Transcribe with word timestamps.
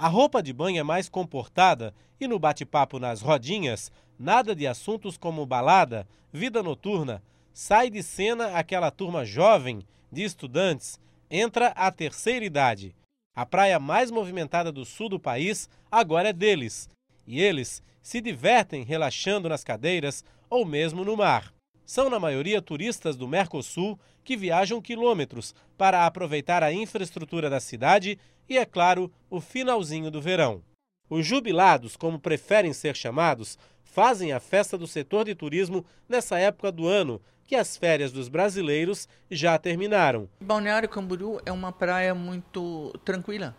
A 0.00 0.06
roupa 0.06 0.40
de 0.40 0.52
banho 0.52 0.78
é 0.78 0.82
mais 0.84 1.08
comportada 1.08 1.92
e 2.20 2.28
no 2.28 2.38
bate-papo 2.38 3.00
nas 3.00 3.20
rodinhas, 3.20 3.90
nada 4.16 4.54
de 4.54 4.64
assuntos 4.64 5.18
como 5.18 5.44
balada, 5.44 6.06
vida 6.32 6.62
noturna. 6.62 7.20
Sai 7.52 7.90
de 7.90 8.00
cena 8.00 8.56
aquela 8.56 8.92
turma 8.92 9.24
jovem 9.24 9.84
de 10.12 10.22
estudantes, 10.22 11.00
entra 11.28 11.70
a 11.70 11.90
terceira 11.90 12.44
idade. 12.44 12.94
A 13.34 13.44
praia 13.44 13.80
mais 13.80 14.08
movimentada 14.08 14.70
do 14.70 14.84
sul 14.84 15.08
do 15.08 15.18
país 15.18 15.68
agora 15.90 16.28
é 16.28 16.32
deles. 16.32 16.88
E 17.26 17.40
eles 17.40 17.82
se 18.00 18.20
divertem 18.20 18.84
relaxando 18.84 19.48
nas 19.48 19.64
cadeiras 19.64 20.24
ou 20.48 20.64
mesmo 20.64 21.04
no 21.04 21.16
mar. 21.16 21.52
São, 21.88 22.10
na 22.10 22.20
maioria, 22.20 22.60
turistas 22.60 23.16
do 23.16 23.26
Mercosul 23.26 23.98
que 24.22 24.36
viajam 24.36 24.78
quilômetros 24.78 25.54
para 25.74 26.04
aproveitar 26.04 26.62
a 26.62 26.70
infraestrutura 26.70 27.48
da 27.48 27.60
cidade 27.60 28.18
e, 28.46 28.58
é 28.58 28.66
claro, 28.66 29.10
o 29.30 29.40
finalzinho 29.40 30.10
do 30.10 30.20
verão. 30.20 30.62
Os 31.08 31.24
jubilados, 31.24 31.96
como 31.96 32.20
preferem 32.20 32.74
ser 32.74 32.94
chamados, 32.94 33.56
fazem 33.82 34.34
a 34.34 34.38
festa 34.38 34.76
do 34.76 34.86
setor 34.86 35.24
de 35.24 35.34
turismo 35.34 35.82
nessa 36.06 36.38
época 36.38 36.70
do 36.70 36.86
ano, 36.86 37.22
que 37.46 37.56
as 37.56 37.74
férias 37.74 38.12
dos 38.12 38.28
brasileiros 38.28 39.08
já 39.30 39.56
terminaram. 39.56 40.28
Balneário 40.42 40.90
Camboriú 40.90 41.40
é 41.46 41.50
uma 41.50 41.72
praia 41.72 42.14
muito 42.14 42.92
tranquila 43.02 43.56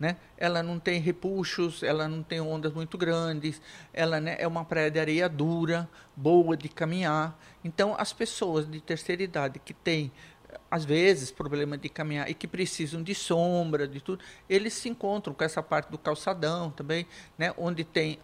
né? 0.00 0.16
Ela 0.38 0.62
não 0.62 0.80
tem 0.80 0.98
repuxos, 0.98 1.82
ela 1.82 2.08
não 2.08 2.22
tem 2.22 2.40
ondas 2.40 2.72
muito 2.72 2.96
grandes, 2.96 3.60
ela 3.92 4.18
né, 4.18 4.36
é 4.38 4.48
uma 4.48 4.64
praia 4.64 4.90
de 4.90 4.98
areia 4.98 5.28
dura, 5.28 5.86
boa 6.16 6.56
de 6.56 6.70
caminhar. 6.70 7.38
Então, 7.62 7.94
as 7.98 8.10
pessoas 8.10 8.68
de 8.68 8.80
terceira 8.80 9.22
idade 9.22 9.58
que 9.58 9.74
têm 9.74 10.10
às 10.70 10.84
vezes 10.84 11.30
problema 11.30 11.76
de 11.76 11.88
caminhar 11.88 12.28
e 12.28 12.34
que 12.34 12.48
precisam 12.48 13.02
de 13.02 13.14
sombra, 13.14 13.86
de 13.86 14.00
tudo, 14.00 14.22
eles 14.48 14.72
se 14.72 14.88
encontram 14.88 15.34
com 15.34 15.44
essa 15.44 15.62
parte 15.62 15.90
do 15.90 15.98
calçadão 15.98 16.70
também, 16.70 17.06
né, 17.38 17.52
onde 17.56 17.84
tem 17.84 18.18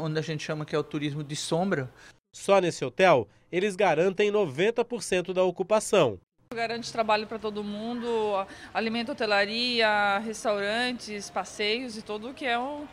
onde 0.00 0.18
a 0.20 0.22
gente 0.22 0.44
chama 0.44 0.64
que 0.64 0.76
é 0.76 0.78
o 0.78 0.84
turismo 0.84 1.24
de 1.24 1.34
sombra. 1.34 1.90
Só 2.32 2.60
nesse 2.60 2.84
hotel, 2.84 3.26
eles 3.50 3.74
garantem 3.74 4.30
90% 4.30 5.32
da 5.32 5.42
ocupação. 5.42 6.20
Garante 6.52 6.92
trabalho 6.92 7.26
para 7.26 7.38
todo 7.38 7.64
mundo, 7.64 8.46
alimento, 8.72 9.12
hotelaria, 9.12 10.18
restaurantes, 10.18 11.30
passeios 11.30 11.96
e 11.96 12.02
tudo 12.02 12.34
que 12.34 12.44
é 12.44 12.58
o, 12.58 12.86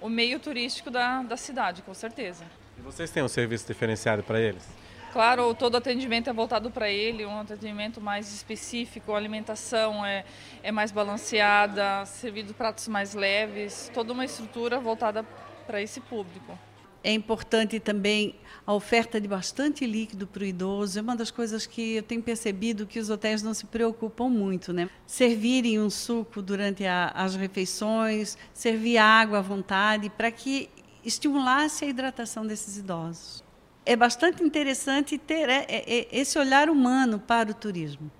o 0.00 0.08
meio 0.08 0.38
turístico 0.38 0.90
da, 0.90 1.22
da 1.22 1.36
cidade, 1.36 1.82
com 1.82 1.94
certeza. 1.94 2.44
E 2.78 2.82
vocês 2.82 3.10
têm 3.10 3.22
um 3.22 3.28
serviço 3.28 3.66
diferenciado 3.66 4.22
para 4.22 4.40
eles? 4.40 4.66
Claro, 5.12 5.54
todo 5.54 5.78
atendimento 5.78 6.28
é 6.28 6.32
voltado 6.32 6.70
para 6.70 6.90
ele, 6.90 7.24
um 7.24 7.40
atendimento 7.40 8.02
mais 8.02 8.30
específico, 8.34 9.14
a 9.14 9.16
alimentação 9.16 10.04
é, 10.04 10.26
é 10.62 10.70
mais 10.70 10.92
balanceada, 10.92 12.04
servido 12.04 12.52
pratos 12.52 12.86
mais 12.86 13.14
leves, 13.14 13.90
toda 13.94 14.12
uma 14.12 14.26
estrutura 14.26 14.78
voltada 14.78 15.24
para 15.66 15.80
esse 15.80 16.00
público. 16.00 16.58
É 17.02 17.12
importante 17.12 17.78
também 17.78 18.34
a 18.66 18.74
oferta 18.74 19.20
de 19.20 19.28
bastante 19.28 19.86
líquido 19.86 20.26
para 20.26 20.42
o 20.42 20.46
idoso. 20.46 20.98
É 20.98 21.02
uma 21.02 21.14
das 21.14 21.30
coisas 21.30 21.66
que 21.66 21.96
eu 21.96 22.02
tenho 22.02 22.22
percebido 22.22 22.86
que 22.86 22.98
os 22.98 23.08
hotéis 23.08 23.42
não 23.42 23.54
se 23.54 23.66
preocupam 23.66 24.28
muito, 24.28 24.72
né? 24.72 24.90
Servirem 25.06 25.80
um 25.80 25.88
suco 25.88 26.42
durante 26.42 26.84
a, 26.84 27.08
as 27.14 27.36
refeições, 27.36 28.36
servir 28.52 28.98
água 28.98 29.38
à 29.38 29.42
vontade, 29.42 30.10
para 30.10 30.30
que 30.32 30.68
estimulasse 31.04 31.84
a 31.84 31.88
hidratação 31.88 32.44
desses 32.44 32.76
idosos. 32.76 33.44
É 33.84 33.94
bastante 33.94 34.42
interessante 34.42 35.16
ter 35.16 35.48
é, 35.48 35.64
é, 35.68 35.98
é, 35.98 36.08
esse 36.10 36.36
olhar 36.36 36.68
humano 36.68 37.20
para 37.20 37.52
o 37.52 37.54
turismo. 37.54 38.10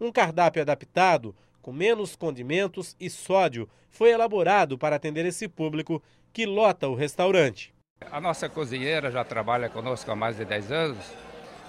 Um 0.00 0.12
cardápio 0.12 0.62
adaptado, 0.62 1.34
com 1.60 1.72
menos 1.72 2.14
condimentos 2.14 2.94
e 3.00 3.10
sódio, 3.10 3.68
foi 3.90 4.10
elaborado 4.10 4.78
para 4.78 4.94
atender 4.94 5.26
esse 5.26 5.48
público 5.48 6.00
que 6.32 6.46
lota 6.46 6.88
o 6.88 6.94
restaurante. 6.94 7.74
A 8.10 8.20
nossa 8.20 8.48
cozinheira 8.48 9.10
já 9.10 9.22
trabalha 9.22 9.68
conosco 9.68 10.10
há 10.10 10.16
mais 10.16 10.36
de 10.36 10.44
10 10.44 10.72
anos 10.72 11.12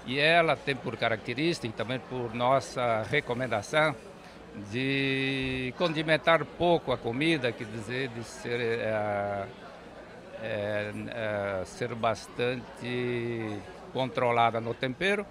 e 0.07 0.17
ela 0.17 0.55
tem 0.55 0.75
por 0.75 0.97
característica 0.97 1.67
e 1.67 1.71
também 1.71 1.99
por 1.99 2.33
nossa 2.33 3.03
recomendação 3.03 3.95
de 4.71 5.73
condimentar 5.77 6.43
pouco 6.43 6.91
a 6.91 6.97
comida, 6.97 7.51
quer 7.51 7.65
dizer, 7.65 8.07
de 8.09 8.23
ser, 8.23 8.59
é, 8.59 9.45
é, 10.41 10.91
é, 11.09 11.65
ser 11.65 11.93
bastante 11.93 13.59
controlada 13.93 14.59
no 14.59 14.73
tempero. 14.73 15.25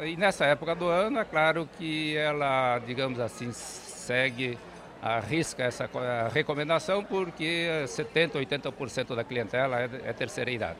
E 0.00 0.16
nessa 0.16 0.44
época 0.44 0.74
do 0.74 0.88
ano, 0.88 1.20
é 1.20 1.24
claro 1.24 1.68
que 1.78 2.16
ela, 2.16 2.80
digamos 2.80 3.20
assim, 3.20 3.52
segue 3.52 4.58
arrisca 5.00 5.64
essa 5.64 5.88
recomendação 6.32 7.04
porque 7.04 7.68
70%, 7.86 8.32
80% 8.32 9.14
da 9.14 9.24
clientela 9.24 9.80
é, 9.80 9.84
é 10.04 10.12
terceira 10.12 10.50
idade. 10.50 10.78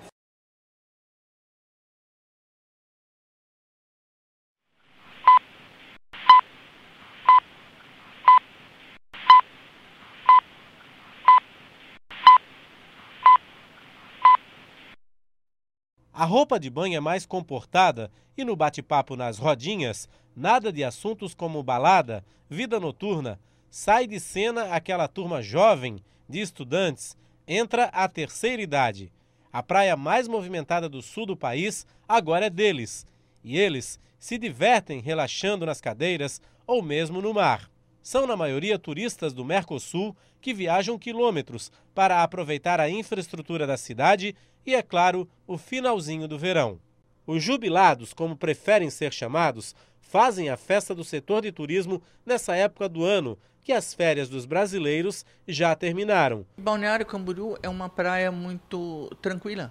A 16.18 16.24
roupa 16.24 16.58
de 16.58 16.68
banho 16.68 16.96
é 16.96 17.00
mais 17.00 17.24
comportada 17.24 18.10
e 18.36 18.44
no 18.44 18.56
bate-papo 18.56 19.14
nas 19.14 19.38
rodinhas, 19.38 20.08
nada 20.34 20.72
de 20.72 20.82
assuntos 20.82 21.32
como 21.32 21.62
balada, 21.62 22.24
vida 22.50 22.80
noturna, 22.80 23.38
sai 23.70 24.06
de 24.06 24.18
cena 24.18 24.74
aquela 24.74 25.08
turma 25.08 25.42
jovem 25.42 26.02
de 26.28 26.40
estudantes, 26.40 27.16
entra 27.46 27.84
a 27.86 28.08
terceira 28.08 28.60
idade. 28.60 29.12
A 29.52 29.62
praia 29.62 29.96
mais 29.96 30.28
movimentada 30.28 30.88
do 30.88 31.00
sul 31.00 31.26
do 31.26 31.36
país 31.36 31.86
agora 32.06 32.46
é 32.46 32.50
deles. 32.50 33.06
E 33.42 33.58
eles 33.58 33.98
se 34.18 34.36
divertem 34.36 35.00
relaxando 35.00 35.64
nas 35.64 35.80
cadeiras 35.80 36.40
ou 36.66 36.82
mesmo 36.82 37.22
no 37.22 37.32
mar. 37.32 37.70
São, 38.02 38.26
na 38.26 38.36
maioria, 38.36 38.78
turistas 38.78 39.32
do 39.32 39.44
Mercosul 39.44 40.16
que 40.40 40.54
viajam 40.54 40.98
quilômetros 40.98 41.70
para 41.94 42.22
aproveitar 42.22 42.80
a 42.80 42.88
infraestrutura 42.88 43.66
da 43.66 43.76
cidade 43.76 44.34
e, 44.64 44.74
é 44.74 44.82
claro, 44.82 45.28
o 45.46 45.58
finalzinho 45.58 46.28
do 46.28 46.38
verão. 46.38 46.78
Os 47.26 47.42
jubilados, 47.42 48.14
como 48.14 48.36
preferem 48.36 48.88
ser 48.88 49.12
chamados, 49.12 49.74
fazem 50.08 50.48
a 50.48 50.56
festa 50.56 50.94
do 50.94 51.04
setor 51.04 51.42
de 51.42 51.52
turismo 51.52 52.02
nessa 52.24 52.56
época 52.56 52.88
do 52.88 53.04
ano, 53.04 53.38
que 53.62 53.72
as 53.72 53.92
férias 53.92 54.28
dos 54.28 54.46
brasileiros 54.46 55.24
já 55.46 55.74
terminaram. 55.76 56.46
Balneário 56.56 57.04
Camboriú 57.04 57.56
é 57.62 57.68
uma 57.68 57.90
praia 57.90 58.32
muito 58.32 59.14
tranquila. 59.20 59.70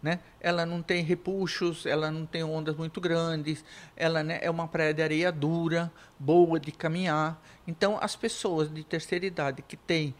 Né? 0.00 0.20
Ela 0.40 0.64
não 0.64 0.82
tem 0.82 1.02
repuxos, 1.02 1.84
ela 1.84 2.12
não 2.12 2.24
tem 2.24 2.44
ondas 2.44 2.76
muito 2.76 3.00
grandes, 3.00 3.64
ela 3.96 4.22
né, 4.22 4.38
é 4.40 4.48
uma 4.48 4.68
praia 4.68 4.94
de 4.94 5.02
areia 5.02 5.32
dura, 5.32 5.90
boa 6.16 6.60
de 6.60 6.70
caminhar. 6.70 7.42
Então, 7.66 7.98
as 8.00 8.14
pessoas 8.14 8.72
de 8.72 8.84
terceira 8.84 9.26
idade 9.26 9.62
que 9.62 9.76
têm 9.76 10.14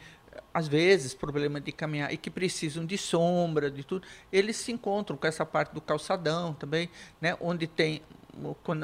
às 0.53 0.69
vezes 0.69 1.15
problema 1.15 1.61
de 1.61 1.73
caminhar 1.73 2.13
e 2.13 2.17
que 2.17 2.31
precisam 2.31 2.85
de 2.85 2.97
sombra, 2.97 3.71
de 3.71 3.85
tudo, 3.85 4.07
eles 4.33 4.57
se 4.57 4.73
encontram 4.73 5.17
com 5.17 5.27
essa 5.27 5.45
parte 5.45 5.73
do 5.75 5.81
calçadão 5.81 6.53
também, 6.53 6.91
né, 7.21 7.37
onde 7.41 7.67
tem 7.67 8.03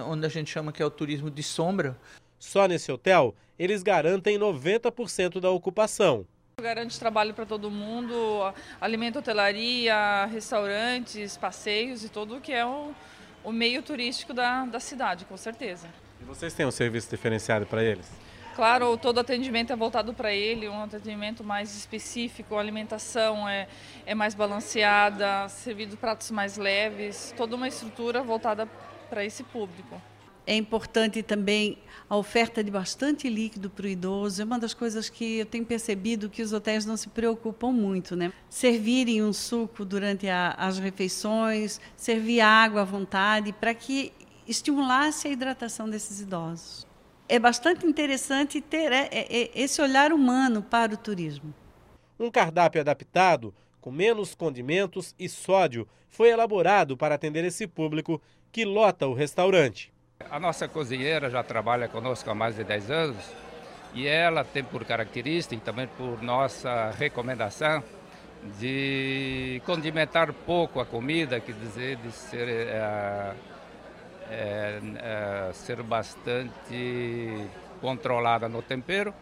onde 0.08 0.24
a 0.24 0.28
gente 0.30 0.50
chama 0.50 0.72
que 0.72 0.82
é 0.82 0.86
o 0.86 0.90
turismo 0.90 1.30
de 1.30 1.42
sombra. 1.42 1.98
Só 2.38 2.66
nesse 2.66 2.90
hotel, 2.90 3.34
eles 3.58 3.82
garantem 3.82 4.38
90% 4.38 5.40
da 5.40 5.50
ocupação. 5.50 6.26
Garante 6.60 6.98
trabalho 6.98 7.34
para 7.34 7.46
todo 7.46 7.70
mundo, 7.70 8.14
alimento, 8.80 9.18
hotelaria, 9.18 10.26
restaurantes, 10.26 11.36
passeios 11.36 12.04
e 12.04 12.08
tudo 12.08 12.40
que 12.40 12.52
é 12.52 12.64
o, 12.64 12.92
o 13.44 13.52
meio 13.52 13.82
turístico 13.82 14.32
da, 14.32 14.64
da 14.64 14.80
cidade, 14.80 15.24
com 15.24 15.36
certeza. 15.36 15.88
E 16.20 16.24
vocês 16.24 16.54
têm 16.54 16.66
um 16.66 16.70
serviço 16.70 17.10
diferenciado 17.10 17.66
para 17.66 17.82
eles? 17.82 18.08
Claro, 18.54 18.98
todo 18.98 19.18
atendimento 19.18 19.72
é 19.72 19.76
voltado 19.76 20.12
para 20.12 20.32
ele, 20.32 20.68
um 20.68 20.82
atendimento 20.82 21.42
mais 21.42 21.74
específico, 21.74 22.54
a 22.54 22.60
alimentação 22.60 23.48
é, 23.48 23.66
é 24.04 24.14
mais 24.14 24.34
balanceada, 24.34 25.48
servido 25.48 25.96
pratos 25.96 26.30
mais 26.30 26.58
leves, 26.58 27.32
toda 27.34 27.56
uma 27.56 27.66
estrutura 27.66 28.22
voltada 28.22 28.66
para 29.08 29.24
esse 29.24 29.42
público. 29.42 30.00
É 30.46 30.56
importante 30.56 31.22
também 31.22 31.78
a 32.10 32.16
oferta 32.16 32.64
de 32.64 32.70
bastante 32.70 33.28
líquido 33.30 33.70
para 33.70 33.86
o 33.86 33.88
idoso. 33.88 34.42
É 34.42 34.44
uma 34.44 34.58
das 34.58 34.74
coisas 34.74 35.08
que 35.08 35.38
eu 35.38 35.46
tenho 35.46 35.64
percebido 35.64 36.28
que 36.28 36.42
os 36.42 36.52
hotéis 36.52 36.84
não 36.84 36.96
se 36.96 37.08
preocupam 37.08 37.70
muito, 37.70 38.16
né? 38.16 38.32
Servirem 38.50 39.22
um 39.22 39.32
suco 39.32 39.84
durante 39.84 40.28
a, 40.28 40.50
as 40.58 40.78
refeições, 40.78 41.80
servir 41.96 42.40
água 42.40 42.80
à 42.80 42.84
vontade, 42.84 43.52
para 43.52 43.72
que 43.72 44.12
estimulasse 44.46 45.28
a 45.28 45.30
hidratação 45.30 45.88
desses 45.88 46.20
idosos. 46.20 46.91
É 47.32 47.38
bastante 47.38 47.86
interessante 47.86 48.60
ter 48.60 48.92
é, 48.92 49.08
é, 49.10 49.20
é, 49.20 49.50
esse 49.54 49.80
olhar 49.80 50.12
humano 50.12 50.62
para 50.62 50.92
o 50.92 50.98
turismo. 50.98 51.54
Um 52.20 52.30
cardápio 52.30 52.82
adaptado, 52.82 53.54
com 53.80 53.90
menos 53.90 54.34
condimentos 54.34 55.14
e 55.18 55.30
sódio, 55.30 55.88
foi 56.10 56.28
elaborado 56.28 56.94
para 56.94 57.14
atender 57.14 57.42
esse 57.42 57.66
público 57.66 58.20
que 58.52 58.66
lota 58.66 59.06
o 59.06 59.14
restaurante. 59.14 59.90
A 60.28 60.38
nossa 60.38 60.68
cozinheira 60.68 61.30
já 61.30 61.42
trabalha 61.42 61.88
conosco 61.88 62.28
há 62.28 62.34
mais 62.34 62.54
de 62.54 62.64
10 62.64 62.90
anos 62.90 63.30
E 63.94 64.06
ela 64.06 64.44
tem 64.44 64.62
por 64.62 64.84
característica, 64.84 65.54
e 65.54 65.58
também 65.58 65.86
por 65.86 66.22
nossa 66.22 66.90
recomendação, 66.90 67.82
de 68.60 69.62
condimentar 69.64 70.34
pouco 70.34 70.80
a 70.80 70.84
comida, 70.84 71.40
quer 71.40 71.54
dizer, 71.54 71.96
de 71.96 72.12
ser, 72.12 72.46
é, 72.46 73.32
é, 74.32 74.80
é, 74.96 75.52
ser 75.52 75.82
bastante 75.82 77.46
controlada 77.80 78.48
no 78.48 78.62
tempero. 78.62 79.12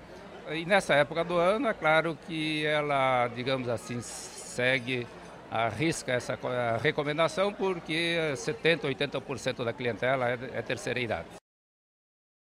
E 0.51 0.65
nessa 0.65 0.95
época 0.95 1.25
do 1.25 1.37
ano, 1.37 1.69
é 1.69 1.75
claro 1.75 2.17
que 2.27 2.65
ela, 2.65 3.29
digamos 3.29 3.69
assim, 3.69 4.01
segue, 4.01 5.07
arrisca 5.51 6.13
essa 6.13 6.39
recomendação 6.81 7.53
porque 7.53 8.19
70%, 8.35 8.83
80% 8.83 9.65
da 9.65 9.73
clientela 9.73 10.31
é, 10.31 10.39
é 10.55 10.63
terceira 10.63 11.01
idade. 11.01 11.40